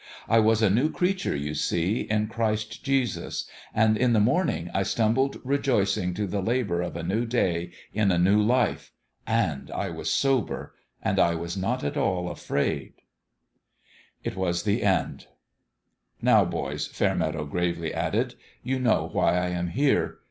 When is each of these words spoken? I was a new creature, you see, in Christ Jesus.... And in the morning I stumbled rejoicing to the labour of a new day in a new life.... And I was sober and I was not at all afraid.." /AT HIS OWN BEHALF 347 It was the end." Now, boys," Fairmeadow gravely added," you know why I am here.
I 0.27 0.39
was 0.39 0.63
a 0.63 0.69
new 0.71 0.89
creature, 0.89 1.35
you 1.35 1.53
see, 1.53 2.07
in 2.09 2.25
Christ 2.25 2.83
Jesus.... 2.83 3.45
And 3.71 3.95
in 3.95 4.13
the 4.13 4.19
morning 4.19 4.71
I 4.73 4.81
stumbled 4.81 5.39
rejoicing 5.43 6.15
to 6.15 6.25
the 6.25 6.41
labour 6.41 6.81
of 6.81 6.95
a 6.95 7.03
new 7.03 7.23
day 7.23 7.69
in 7.93 8.09
a 8.11 8.17
new 8.17 8.41
life.... 8.41 8.91
And 9.27 9.69
I 9.69 9.91
was 9.91 10.09
sober 10.11 10.73
and 11.03 11.19
I 11.19 11.35
was 11.35 11.55
not 11.55 11.83
at 11.83 11.97
all 11.97 12.31
afraid.." 12.31 12.93
/AT 14.25 14.33
HIS 14.33 14.33
OWN 14.33 14.33
BEHALF 14.33 14.33
347 14.33 14.33
It 14.33 14.35
was 14.47 14.63
the 14.63 14.81
end." 14.81 15.27
Now, 16.29 16.45
boys," 16.45 16.87
Fairmeadow 16.87 17.45
gravely 17.45 17.93
added," 17.93 18.33
you 18.63 18.79
know 18.79 19.07
why 19.13 19.37
I 19.37 19.49
am 19.49 19.67
here. 19.67 20.17